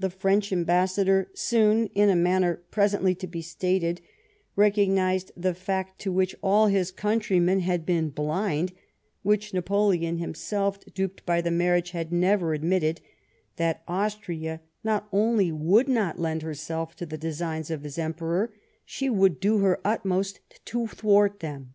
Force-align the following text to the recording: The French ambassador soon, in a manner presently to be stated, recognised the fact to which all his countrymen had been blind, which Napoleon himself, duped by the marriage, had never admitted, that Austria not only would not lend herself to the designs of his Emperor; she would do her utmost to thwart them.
The 0.00 0.10
French 0.10 0.52
ambassador 0.52 1.30
soon, 1.32 1.86
in 1.94 2.08
a 2.10 2.16
manner 2.16 2.64
presently 2.72 3.14
to 3.14 3.28
be 3.28 3.42
stated, 3.42 4.00
recognised 4.56 5.30
the 5.36 5.54
fact 5.54 6.00
to 6.00 6.10
which 6.10 6.34
all 6.42 6.66
his 6.66 6.90
countrymen 6.90 7.60
had 7.60 7.86
been 7.86 8.10
blind, 8.10 8.72
which 9.22 9.54
Napoleon 9.54 10.18
himself, 10.18 10.80
duped 10.94 11.24
by 11.24 11.40
the 11.40 11.52
marriage, 11.52 11.90
had 11.92 12.12
never 12.12 12.54
admitted, 12.54 13.00
that 13.54 13.84
Austria 13.86 14.62
not 14.82 15.06
only 15.12 15.52
would 15.52 15.88
not 15.88 16.18
lend 16.18 16.42
herself 16.42 16.96
to 16.96 17.06
the 17.06 17.16
designs 17.16 17.70
of 17.70 17.84
his 17.84 17.98
Emperor; 18.00 18.52
she 18.84 19.08
would 19.08 19.38
do 19.38 19.58
her 19.58 19.80
utmost 19.84 20.40
to 20.64 20.88
thwart 20.88 21.38
them. 21.38 21.72